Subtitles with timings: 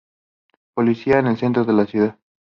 [0.73, 2.17] Policía: en el centro de la ciudad.